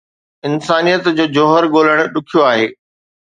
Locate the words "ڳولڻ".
1.75-1.99